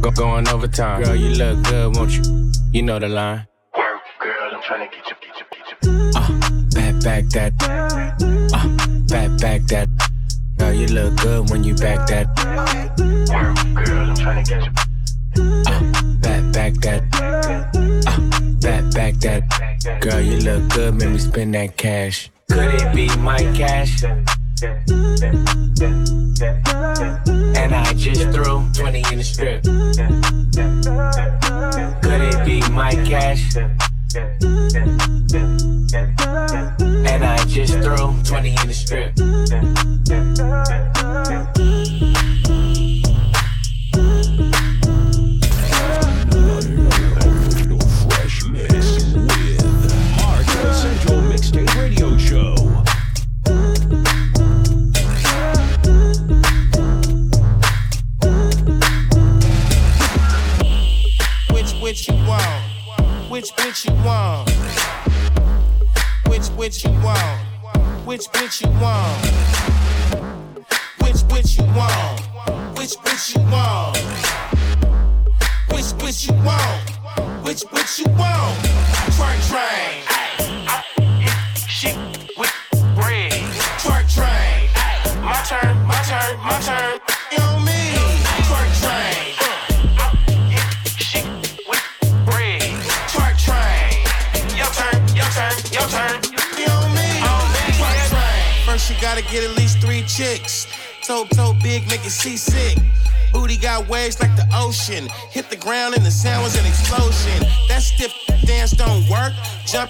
Go 0.00 0.10
going 0.12 0.48
overtime. 0.48 1.02
Girl, 1.02 1.16
you 1.16 1.30
look 1.30 1.62
good, 1.64 1.96
won't 1.96 2.12
you? 2.12 2.22
You 2.72 2.82
know 2.82 2.98
the 2.98 3.08
line. 3.08 3.46
Work, 3.76 4.00
Girl, 4.20 4.54
I'm 4.54 4.62
trying 4.62 4.88
to 4.88 4.96
get 4.96 5.04
you, 5.10 5.16
get 5.20 5.40
you, 5.40 5.46
get 5.50 5.84
you. 5.84 6.10
Uh, 6.16 6.23
back, 7.04 7.24
that. 7.30 7.52
Uh, 7.60 8.16
back, 9.08 9.38
back 9.38 9.62
that. 9.68 9.88
Girl, 10.56 10.72
you 10.72 10.86
look 10.86 11.16
good 11.20 11.50
when 11.50 11.62
you 11.62 11.74
back 11.74 12.06
that. 12.08 12.34
Girl, 12.96 13.98
I'm 13.98 14.14
trying 14.16 14.42
to 14.42 14.50
get 14.50 14.64
you. 14.64 14.70
Uh, 15.66 15.80
back, 16.20 16.52
back 16.52 16.72
that. 16.80 17.02
Uh, 18.06 18.20
back, 18.60 18.90
back 18.94 19.14
that. 19.20 20.00
Girl, 20.00 20.20
you 20.20 20.38
look 20.38 20.66
good, 20.70 20.94
make 20.94 21.10
me 21.10 21.18
spend 21.18 21.54
that 21.54 21.76
cash. 21.76 22.30
Could 22.50 22.74
it 22.74 22.94
be 22.94 23.14
my 23.18 23.38
cash? 23.52 24.02
And 24.02 24.24
I 27.74 27.92
just 27.94 28.22
threw 28.32 28.66
20 28.72 29.04
in 29.12 29.18
the 29.18 29.24
strip. 29.24 29.62
Could 32.02 32.20
it 32.22 32.46
be 32.46 32.66
my 32.70 32.92
cash? 33.04 33.56
And 34.16 34.30
I 37.24 37.36
just 37.46 37.72
threw 37.74 38.22
20 38.22 38.48
in 38.50 38.68
the 38.68 38.72
strip. 38.72 39.14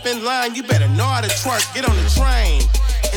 In 0.07 0.23
line, 0.23 0.55
you 0.55 0.63
better 0.63 0.89
know 1.01 1.09
how 1.09 1.23
to 1.23 1.33
twerk. 1.41 1.65
Get 1.73 1.89
on 1.89 1.97
the 1.97 2.05
train 2.13 2.61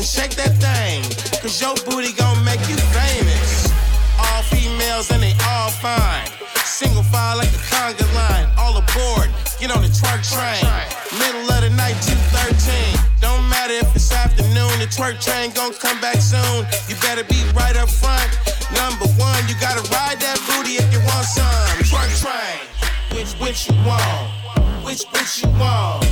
shake 0.00 0.32
that 0.40 0.56
thing. 0.56 1.04
Cause 1.44 1.60
your 1.60 1.76
booty 1.84 2.16
gon' 2.16 2.40
make 2.48 2.64
you 2.64 2.80
famous. 2.96 3.68
All 4.16 4.40
females 4.48 5.12
and 5.12 5.20
they 5.20 5.36
all 5.44 5.68
fine. 5.68 6.24
Single 6.64 7.04
file 7.12 7.36
like 7.36 7.52
the 7.52 7.60
conga 7.68 8.08
line. 8.16 8.48
All 8.56 8.72
aboard, 8.72 9.28
get 9.60 9.68
on 9.68 9.84
the 9.84 9.92
twerk 9.92 10.24
train. 10.24 10.64
Middle 11.20 11.44
of 11.52 11.60
the 11.60 11.68
night, 11.76 11.92
213. 12.08 12.56
Don't 13.20 13.44
matter 13.52 13.76
if 13.76 13.92
it's 13.92 14.08
afternoon, 14.08 14.72
the 14.80 14.88
twerk 14.88 15.20
train 15.20 15.52
gon' 15.52 15.76
come 15.76 16.00
back 16.00 16.16
soon. 16.24 16.64
You 16.88 16.96
better 17.04 17.24
be 17.28 17.36
right 17.52 17.76
up 17.76 17.92
front. 17.92 18.32
Number 18.72 19.04
one, 19.20 19.44
you 19.44 19.52
gotta 19.60 19.84
ride 19.92 20.24
that 20.24 20.40
booty 20.48 20.80
if 20.80 20.88
you 20.88 21.04
want 21.04 21.28
some. 21.28 21.68
Twerk 21.84 22.08
train. 22.16 22.64
Which 23.12 23.36
which 23.44 23.68
you 23.68 23.76
want? 23.84 24.32
Which 24.88 25.04
which 25.12 25.44
you 25.44 25.52
want? 25.60 26.07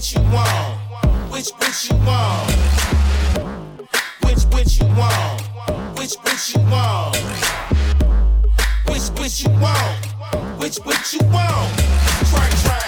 Which 0.00 0.14
you 0.14 0.22
want? 0.32 0.78
Which 1.30 1.50
which 1.58 1.90
you 1.90 1.96
want? 2.06 2.50
Which 4.24 4.44
which 4.44 4.80
you 4.80 4.86
want? 4.96 5.42
Which 5.98 6.14
which 6.24 6.54
you 6.54 6.60
want? 6.70 7.16
Which 8.86 9.08
which 9.20 9.42
you 9.42 9.50
want? 9.60 10.06
Which 10.58 10.78
which 10.86 11.12
you 11.12 11.20
want? 11.28 11.76
Twerk 12.30 12.64
train. 12.64 12.79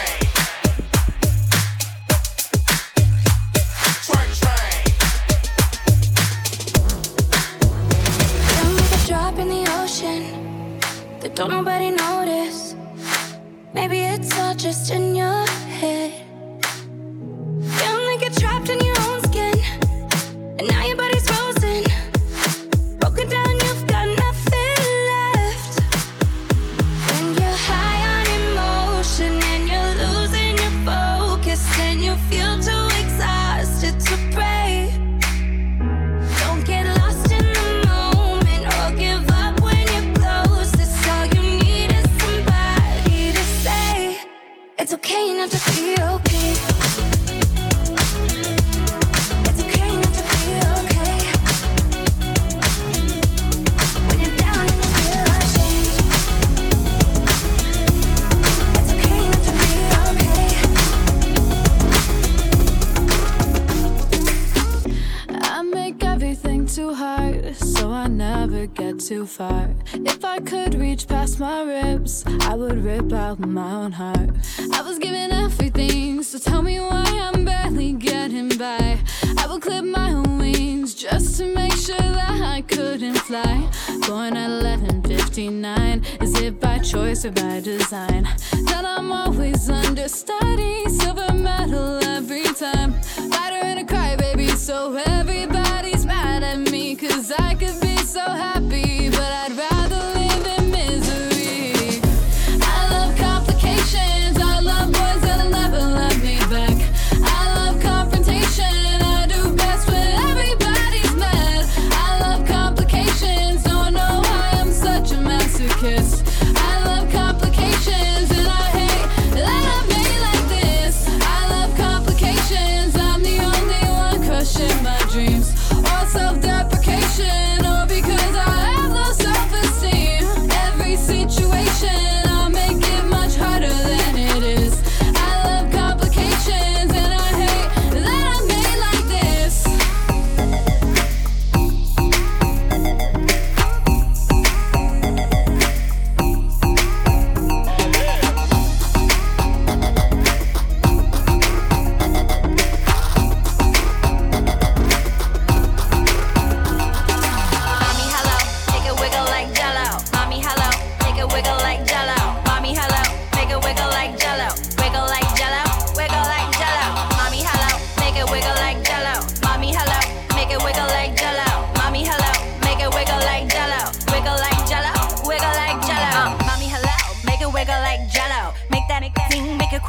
59, 86.01 86.23
is 86.23 86.41
it 86.41 86.61
by 86.61 86.79
choice 86.79 87.25
or 87.25 87.33
by 87.33 87.61
design? 87.61 88.25
That 88.67 88.85
I'm 88.85 89.13
always 89.13 89.69
understudy, 89.69 90.89
silver 90.89 91.33
medal 91.35 92.03
every 92.05 92.45
time. 92.45 92.93
Fighter 93.31 93.61
and 93.63 93.81
a 93.81 93.85
crybaby, 93.85 94.51
so 94.57 94.97
everybody's 94.97 96.07
mad 96.07 96.43
at 96.43 96.71
me. 96.71 96.97
Cause 96.97 97.33
I 97.33 97.55
could 97.55 97.81
be 97.81 97.97
so 97.99 98.21
happy, 98.21 98.62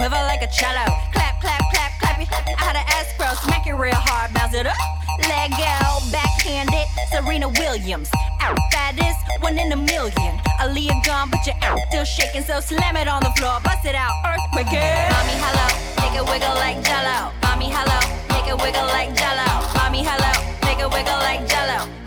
quiver 0.03 0.23
like 0.27 0.41
a 0.43 0.51
cello. 0.51 0.83
Clap, 1.15 1.39
clap, 1.39 1.63
clap, 1.71 1.91
clap 1.99 2.19
it. 2.19 2.27
I 2.27 2.59
had 2.59 2.75
an 2.75 2.83
ass 2.91 3.07
pro, 3.15 3.31
smack 3.39 3.65
it 3.65 3.71
real 3.71 3.95
hard, 3.95 4.33
bounce 4.33 4.53
it 4.53 4.67
up. 4.67 4.75
Leg 5.31 5.55
out, 5.63 6.03
it. 6.11 6.87
Serena 7.07 7.47
Williams. 7.47 8.11
Out, 8.41 8.59
fattest, 8.73 9.23
one 9.39 9.57
in 9.57 9.71
a 9.71 9.77
million. 9.77 10.33
Aaliyah 10.59 11.05
gone, 11.05 11.29
but 11.31 11.39
you're 11.47 11.55
out, 11.63 11.79
still 11.87 12.03
shaking, 12.03 12.43
so 12.43 12.59
slam 12.59 12.97
it 12.97 13.07
on 13.07 13.23
the 13.23 13.31
floor, 13.39 13.59
bust 13.63 13.85
it 13.85 13.95
out, 13.95 14.11
earthquake 14.27 14.75
it. 14.75 15.07
Mommy, 15.15 15.39
hello, 15.39 15.67
make 16.03 16.19
it 16.19 16.25
wiggle 16.27 16.55
like 16.59 16.83
jello. 16.83 17.31
Mommy, 17.43 17.71
hello, 17.71 17.99
make 18.27 18.47
it 18.51 18.59
wiggle 18.59 18.87
like 18.91 19.15
jello. 19.15 19.47
Mommy, 19.79 20.03
hello, 20.03 20.31
make 20.67 20.83
it 20.83 20.91
wiggle 20.91 21.19
like 21.23 21.47
jello. 21.47 22.02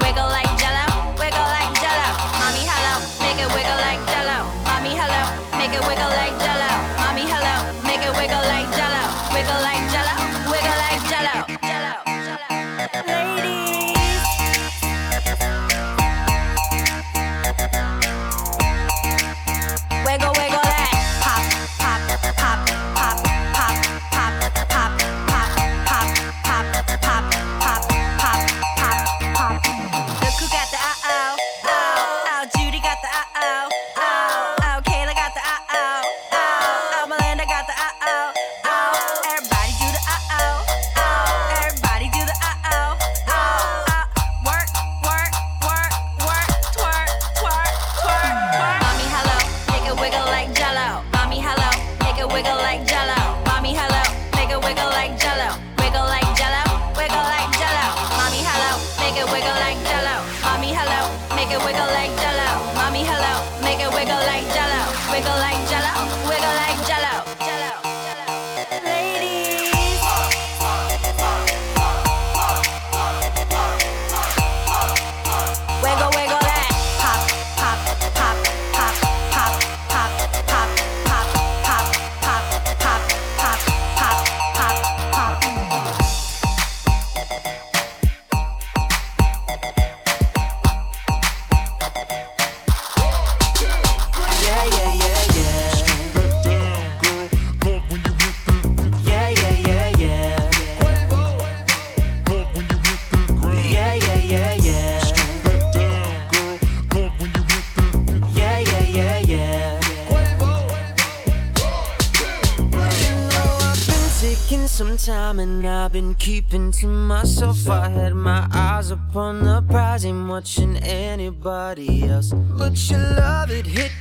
up 119.17 119.23
on 119.23 119.45
the 119.45 119.63
prize, 119.63 120.05
ain't 120.05 120.29
watching 120.29 120.77
anybody 120.79 122.05
else. 122.05 122.33
But 122.33 122.91
you 122.91 122.97
love 122.97 123.51
it, 123.51 123.67
hit 123.67 123.93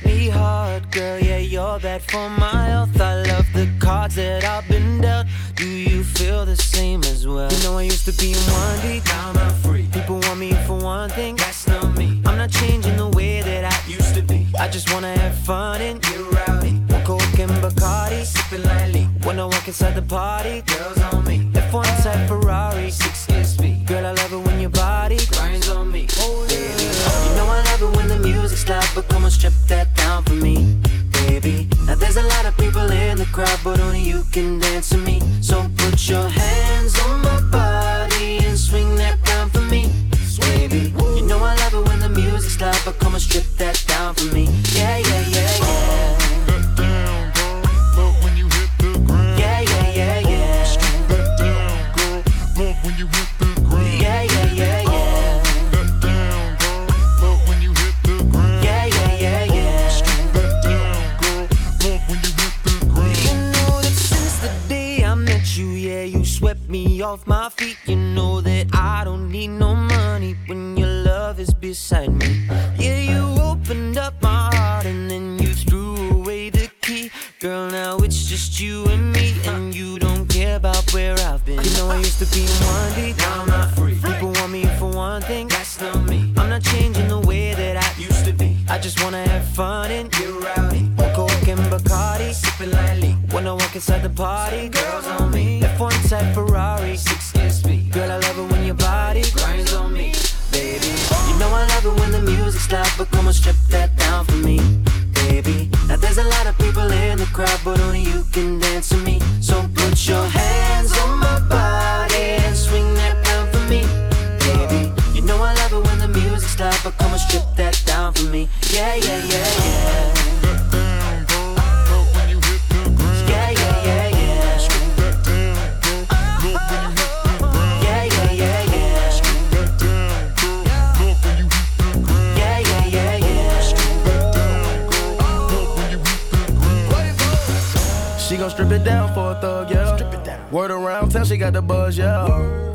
She 138.28 138.36
gon' 138.36 138.50
strip 138.50 138.72
it 138.72 138.82
down 138.82 139.14
for 139.14 139.30
a 139.30 139.40
thug, 139.40 139.70
yeah. 139.70 139.94
Strip 139.94 140.12
it 140.12 140.24
down. 140.24 140.50
Word 140.50 140.72
around 140.72 141.12
town, 141.12 141.24
she 141.26 141.36
got 141.36 141.52
the 141.52 141.62
buzz, 141.62 141.96
yeah. 141.96 142.26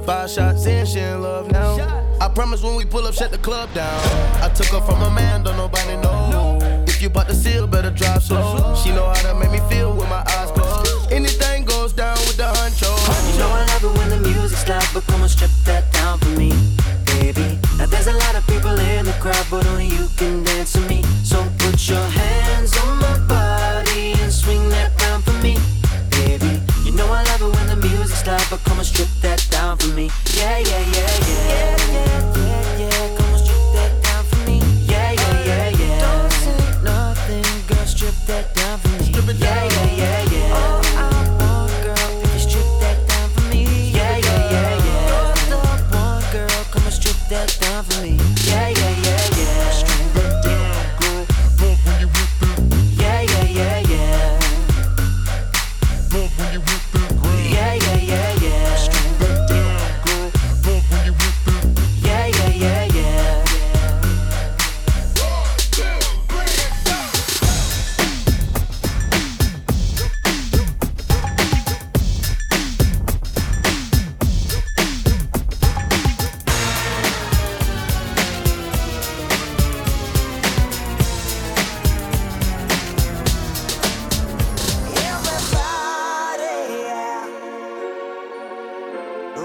Five 0.06 0.30
shots 0.30 0.66
in, 0.66 0.86
she 0.86 1.00
in 1.00 1.22
love 1.22 1.52
now. 1.52 1.76
I 2.22 2.30
promise 2.30 2.64
when 2.64 2.76
we 2.76 2.86
pull 2.86 3.06
up, 3.06 3.14
shut 3.14 3.32
the 3.32 3.38
club 3.38 3.74
down. 3.74 4.00
I 4.42 4.48
took 4.48 4.68
her 4.68 4.80
from 4.80 5.02
a 5.02 5.10
man, 5.10 5.44
don't 5.44 5.58
nobody 5.58 5.98
know. 5.98 6.58
If 6.88 7.02
you 7.02 7.10
bought 7.10 7.28
the 7.28 7.36
seal, 7.36 7.68
better 7.68 7.92
drive 7.92 8.24
slow. 8.24 8.76
She 8.82 8.92
know 8.92 9.06
how 9.06 9.34
to 9.34 9.40
make 9.40 9.52
me 9.52 9.60
feel 9.70 9.94
with 9.94 10.08
my 10.08 10.24
eyes 10.38 10.52
closed. 10.52 11.12
Anything 11.12 11.66
goes 11.66 11.92
down 11.92 12.18
with 12.20 12.38
the 12.38 12.48
hunches. 12.48 12.88
You 13.34 13.40
know 13.40 13.50
I 13.50 13.66
love 13.74 13.84
it 13.84 14.00
when 14.00 14.10
the 14.10 14.30
music 14.30 14.58
stops, 14.58 14.94
but 14.94 15.06
come 15.08 15.22
on, 15.22 15.28
strip 15.28 15.52
that 15.66 15.92
down 15.92 16.18
for 16.20 16.30
me, 16.30 16.54
baby. 17.08 17.60
Now 17.78 17.88
there's 17.88 18.08
a 18.08 18.14
lot 18.14 18.36
of 18.36 18.48
people 18.48 18.80
in 18.80 19.06
the 19.06 19.18
crowd, 19.20 19.46
but 19.52 19.66
only 19.68 19.88
you 19.88 20.08
can 20.16 20.46
dance 20.46 20.72
to 20.74 20.80
me. 20.88 21.04
So 21.26 21.44
put 21.58 21.90
your 21.90 22.08
hands 22.08 22.78
on 22.78 23.00
my 23.00 23.20
body. 23.28 23.41
get 29.02 29.22
that 29.22 29.48
down 29.50 29.78
for 29.78 29.88
me. 29.96 30.12
Yeah, 30.36 30.60
yeah, 30.60 30.80
yeah, 30.80 31.18
yeah. 31.26 31.76
yeah. 31.76 31.81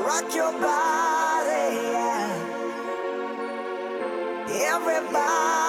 rock 0.06 0.34
your 0.34 0.52
body, 0.52 1.76
yeah. 1.92 2.62
Everybody. 4.48 5.65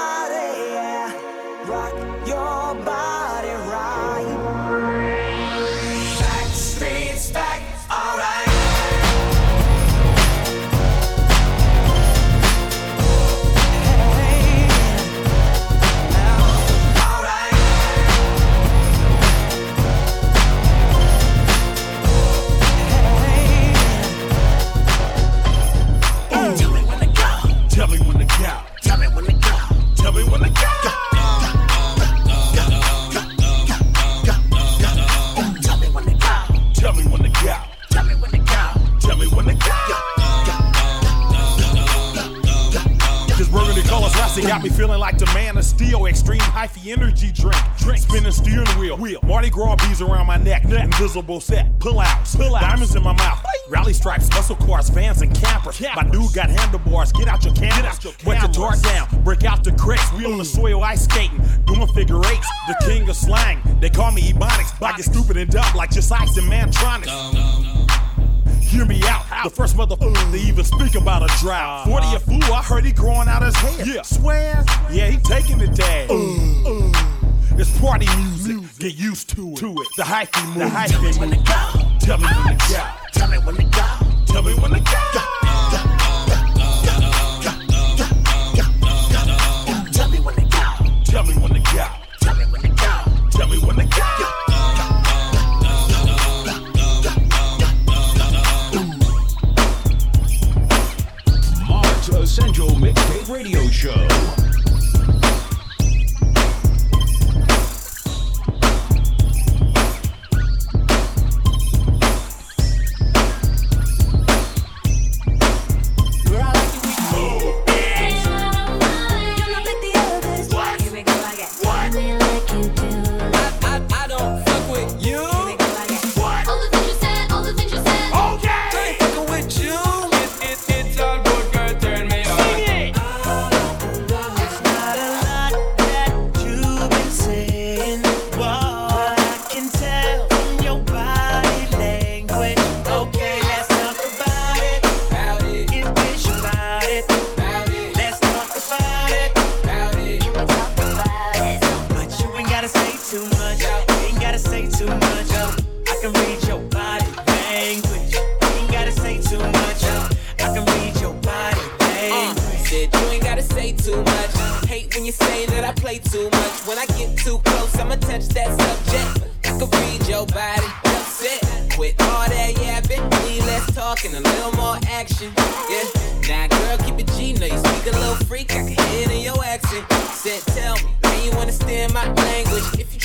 It 44.38 44.48
got 44.48 44.62
me 44.62 44.70
feeling 44.70 45.00
like 45.00 45.18
the 45.18 45.26
man 45.28 45.58
of 45.58 45.66
steel. 45.66 46.06
Extreme 46.06 46.40
hyphy 46.40 46.96
energy 46.96 47.32
drink. 47.32 47.58
Drink. 47.80 48.02
Spinning 48.02 48.32
steering 48.32 48.68
wheel. 48.80 48.96
Wheel. 48.98 49.20
Mardi 49.24 49.50
Gras 49.50 49.76
bees 49.78 50.02
around 50.02 50.28
my 50.28 50.38
neck. 50.38 50.64
neck. 50.66 50.86
Invisible 50.86 51.40
set. 51.40 51.80
Pull 51.80 52.00
outs. 52.00 52.36
Pull 52.36 52.56
out. 52.56 52.62
Diamonds 52.62 52.96
in 52.96 53.04
my 53.04 53.14
mouth. 53.14 53.44
Rally 53.70 53.94
stripes, 53.94 54.30
muscle 54.30 54.56
cars, 54.56 54.90
vans, 54.90 55.22
and 55.22 55.36
campers. 55.36 55.78
campers. 55.78 56.04
My 56.04 56.10
dude 56.10 56.34
got 56.34 56.50
handlebars. 56.50 57.12
Get 57.12 57.28
out 57.28 57.44
your 57.44 57.54
cameras. 57.54 57.78
Get 57.78 57.86
out 57.86 58.04
your 58.04 58.14
Wet 58.26 58.42
the 58.42 58.48
tar 58.48 58.76
down. 58.78 59.24
Break 59.24 59.44
out 59.44 59.64
the 59.64 59.72
cricks. 59.74 60.12
We 60.14 60.26
on 60.26 60.38
the 60.38 60.46
soil 60.46 60.84
ice 60.84 61.04
skating. 61.04 61.42
Doing 61.66 61.88
figure 61.88 62.20
eights. 62.20 62.48
The 62.68 62.76
ah. 62.80 62.86
king 62.86 63.10
of 63.10 63.16
slang. 63.16 63.62
They 63.80 63.90
call 63.90 64.12
me 64.12 64.32
Ebonics. 64.32 64.82
I 64.82 64.96
get 64.96 65.06
stupid 65.06 65.38
and 65.38 65.50
dumb 65.50 65.76
like 65.76 65.92
Just-Ice 65.92 66.38
and 66.38 66.50
Mantronix. 66.52 67.06
Dumb, 67.06 67.34
dumb. 67.34 67.67
Hear 68.68 68.86
me 68.86 69.02
out. 69.06 69.24
The 69.46 69.50
first 69.50 69.78
motherfucker 69.78 70.32
to 70.32 70.38
even 70.38 70.66
speak 70.66 70.96
about 70.96 71.24
a 71.24 71.28
drought. 71.40 71.88
Uh-huh. 71.88 72.02
40 72.02 72.16
a 72.16 72.20
fool, 72.20 72.54
I 72.54 72.62
heard 72.62 72.84
he 72.84 72.92
growing 72.92 73.30
out 73.30 73.42
his 73.42 73.56
hair. 73.56 73.86
Yeah. 73.86 74.02
Swears? 74.02 74.66
Yeah, 74.92 75.08
he 75.08 75.18
taking 75.18 75.62
it 75.62 75.74
down. 75.74 76.08
Uh, 76.10 76.70
uh, 76.70 77.58
it's 77.58 77.80
party 77.80 78.08
music. 78.18 78.56
music. 78.58 78.80
Get 78.80 78.96
used 78.96 79.30
to 79.30 79.54
it. 79.54 79.58
To 79.58 79.72
it. 79.72 79.88
The 79.96 80.04
hyphy 80.04 80.46
move. 80.48 80.58
The 80.58 80.66
hyphy 80.66 80.90
Tell 80.90 81.02
me 81.02 81.18
when 81.18 81.30
to 81.30 81.38
go. 81.38 81.98
Tell 82.00 82.18
me 82.18 82.28
when 82.28 82.58
to 82.58 82.74
go. 82.74 82.84
Tell 83.14 83.28
me 83.30 83.38
when 83.38 83.56
to 83.56 83.64
go. 83.64 84.24
Tell 84.26 84.44
me 84.44 84.54
when 84.56 84.72
to 84.72 84.80
go. 84.80 85.97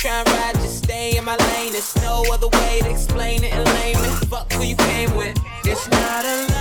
try 0.03 0.19
and 0.19 0.27
ride, 0.31 0.55
just 0.55 0.83
stay 0.83 1.15
in 1.15 1.23
my 1.23 1.37
lane. 1.37 1.71
There's 1.71 1.95
no 2.01 2.25
other 2.29 2.47
way 2.47 2.81
to 2.81 2.89
explain 2.89 3.41
it 3.41 3.53
in 3.53 3.63
layman. 3.63 4.11
Fuck 4.27 4.51
who 4.51 4.63
you 4.63 4.75
came 4.75 5.15
with. 5.15 5.39
It's 5.63 5.87
not 5.89 6.25
a 6.25 6.52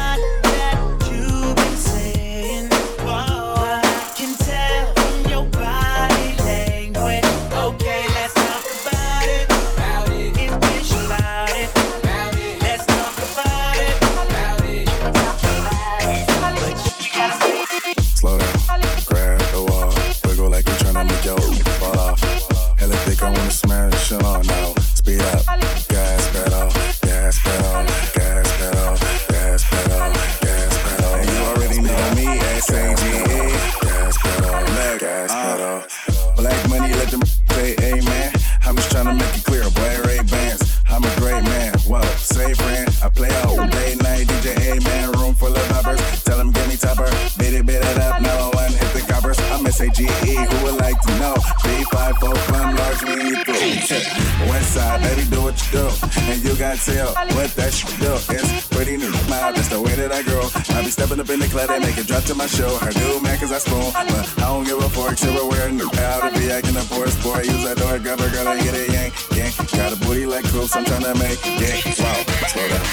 what 55.53 55.61
you 55.61 55.73
do. 55.73 55.87
And 56.33 56.45
you 56.45 56.57
got 56.57 56.79
tell 56.79 57.13
what 57.37 57.51
that 57.61 57.73
shit 57.73 57.93
do. 58.01 58.13
It's 58.33 58.69
pretty 58.69 58.97
new. 58.97 59.13
My, 59.29 59.53
that's 59.53 59.69
the 59.69 59.81
way 59.81 59.95
that 59.95 60.13
I 60.13 60.23
grow. 60.23 60.49
I 60.77 60.83
be 60.83 60.91
stepping 60.91 61.21
up 61.21 61.29
in 61.29 61.41
the 61.41 61.49
club, 61.49 61.71
and 61.71 61.85
make 61.85 61.99
it 61.99 62.07
drop 62.07 62.25
to 62.25 62.35
my 62.35 62.47
show. 62.47 62.79
I 62.81 62.91
do, 62.91 63.21
man, 63.21 63.39
cause 63.39 63.53
I 63.53 63.59
spoon. 63.59 63.93
But 63.93 64.27
I 64.41 64.49
don't 64.49 64.65
give 64.65 64.79
a 64.79 64.89
fork, 64.89 65.19
so 65.19 65.29
we're 65.33 65.49
wearing 65.49 65.77
new. 65.77 65.91
How 65.93 66.29
to 66.29 66.39
be 66.39 66.51
acting 66.51 66.77
a 66.77 66.85
poor 66.89 67.07
boy? 67.21 67.45
Use 67.45 67.65
that 67.69 67.77
door, 67.77 67.99
grab 67.99 68.21
her, 68.21 68.31
girl, 68.33 68.49
I 68.49 68.57
get 68.63 68.75
a 68.75 68.87
yank, 68.93 69.13
yank. 69.37 69.53
Got 69.73 69.93
a 69.93 69.97
booty 70.01 70.27
like 70.27 70.45
clothes, 70.45 70.75
I'm 70.75 70.85
trying 70.85 71.05
to 71.05 71.15
make 71.21 71.41
yank. 71.45 71.85
Wow, 72.01 72.17
slow 72.49 72.67
down. 72.73 72.85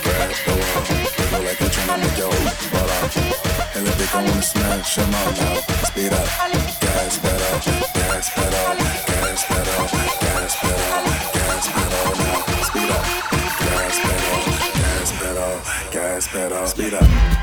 Grab 0.00 0.30
the 0.32 0.54
wall. 0.56 0.82
wiggle 1.20 1.42
like 1.44 1.60
I'm 1.60 1.70
trying 1.70 1.90
to 1.92 1.96
make 2.00 2.16
your 2.16 2.32
butt 2.72 2.88
off. 2.96 3.76
And 3.76 3.84
if 3.84 3.94
they 4.00 4.08
don't 4.08 4.24
wanna 4.24 4.42
smash, 4.42 4.96
them 4.96 5.12
out 5.12 5.36
now. 5.36 5.56
Speed 5.84 6.12
up. 6.16 6.26
Gas 6.80 7.18
pedal, 7.20 7.56
gas 7.92 8.26
pedal, 8.32 8.64
gas 9.20 9.44
pedal, 9.44 9.84
gas 10.24 10.56
pedal. 10.56 11.15
Yeah. 16.96 17.35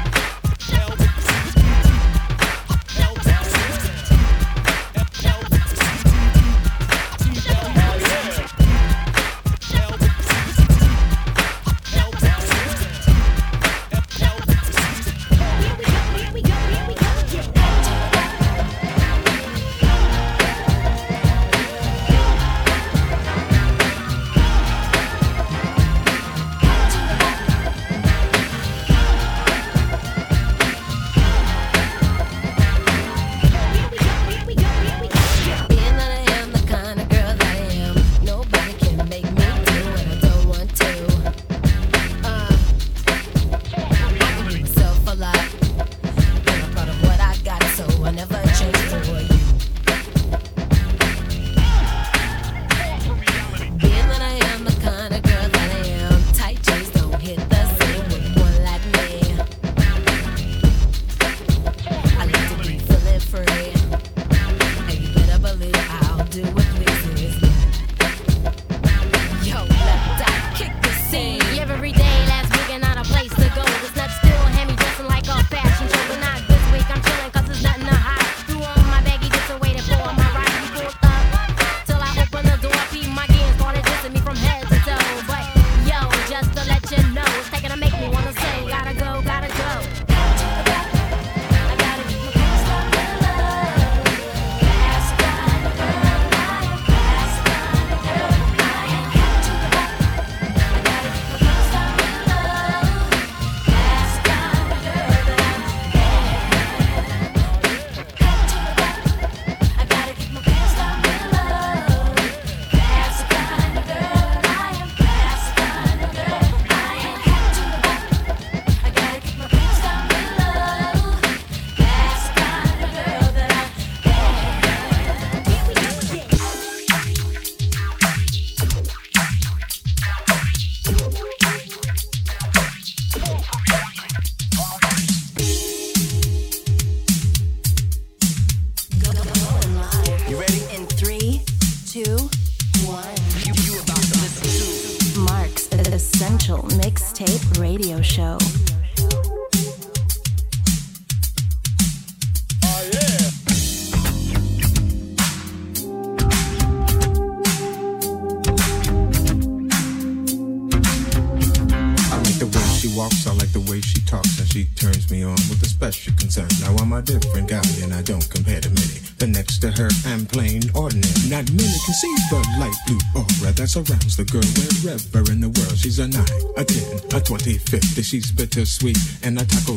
she's 178.14 178.32
bittersweet. 178.32 178.98
And 179.24 179.40
I 179.40 179.44
talk 179.44 179.73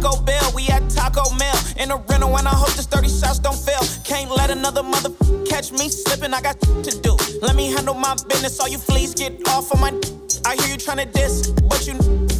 Taco 0.00 0.22
Bell, 0.22 0.52
we 0.54 0.68
at 0.68 0.88
Taco 0.90 1.28
Mail. 1.34 1.54
In 1.76 1.90
a 1.90 1.96
rental, 1.96 2.36
and 2.38 2.46
I 2.46 2.54
hope 2.54 2.72
this 2.74 2.86
30 2.86 3.08
shots 3.08 3.40
don't 3.40 3.58
fail. 3.58 3.80
Can't 4.04 4.30
let 4.30 4.48
another 4.50 4.82
mother 4.82 5.10
catch 5.44 5.72
me 5.72 5.88
slipping. 5.88 6.32
I 6.32 6.40
got 6.40 6.60
to 6.60 7.00
do. 7.02 7.16
Let 7.42 7.56
me 7.56 7.72
handle 7.72 7.94
my 7.94 8.14
business. 8.28 8.60
All 8.60 8.68
you 8.68 8.78
fleas 8.78 9.12
get 9.14 9.46
off 9.48 9.72
of 9.72 9.80
my. 9.80 9.90
I 10.46 10.54
hear 10.56 10.68
you 10.68 10.76
tryna 10.78 11.12
diss, 11.12 11.50
but 11.50 11.84
you 11.86 11.94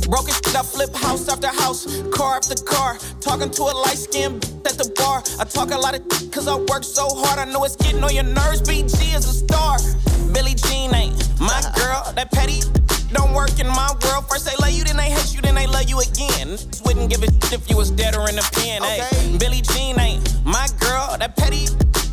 broke 0.09 0.29
it. 0.29 0.39
I 0.55 0.63
flip 0.63 0.95
house 0.95 1.29
after 1.29 1.49
house, 1.49 1.85
car 2.11 2.37
after 2.37 2.63
car. 2.63 2.97
Talking 3.21 3.51
to 3.51 3.63
a 3.63 3.75
light 3.85 3.99
skinned 3.99 4.45
at 4.65 4.79
the 4.79 4.93
bar. 4.95 5.25
I 5.41 5.45
talk 5.45 5.73
a 5.73 5.79
lot 5.79 5.99
of 5.99 6.07
cause 6.31 6.47
I 6.47 6.55
work 6.55 6.85
so 6.85 7.09
hard. 7.11 7.41
I 7.41 7.51
know 7.51 7.65
it's 7.65 7.77
getting 7.77 8.05
on 8.05 8.15
your 8.15 8.25
nerves. 8.25 8.63
BG 8.63 9.17
is 9.17 9.27
a 9.27 9.35
star. 9.35 9.79
Billie 10.33 10.55
Jean 10.55 10.95
ain't 10.95 11.41
my 11.41 11.59
uh-huh. 11.59 11.75
girl. 11.75 12.13
That 12.15 12.31
petty 12.31 12.61
don't 13.13 13.33
work 13.33 13.59
in 13.59 13.67
my 13.67 13.91
world. 14.05 14.29
First 14.29 14.47
they 14.47 14.57
love 14.61 14.73
you, 14.73 14.85
then 14.85 14.97
they 14.97 15.11
hate 15.11 15.35
you, 15.35 15.41
then 15.41 15.55
they 15.55 15.67
love 15.67 15.89
you 15.89 16.01
again. 16.01 16.59
Wouldn't 16.85 17.11
give 17.11 17.23
a 17.23 17.29
if 17.53 17.69
you 17.71 17.77
was 17.77 17.91
dead 17.91 18.15
or 18.17 18.29
in 18.29 18.37
the 18.37 18.49
pen. 18.53 18.83
Okay. 18.83 19.01
Hey, 19.11 19.39
Billie 19.39 19.63
Jean 19.63 19.99
ain't 19.99 20.45
my 20.45 20.69
girl. 20.81 21.17
That 21.19 21.37
petty 21.37 21.67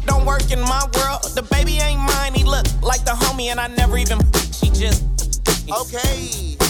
don't 0.06 0.26
work 0.26 0.52
in 0.52 0.62
my 0.62 0.84
world. 0.96 1.24
The 1.36 1.48
baby 1.52 1.78
ain't 1.78 2.02
mine. 2.02 2.34
He 2.34 2.44
look 2.44 2.66
like 2.82 3.04
the 3.04 3.12
homie, 3.12 3.52
and 3.52 3.60
I 3.60 3.68
never 3.68 3.98
even. 3.98 4.20
She 4.52 4.70
just. 4.70 5.04
Okay. 5.70 6.65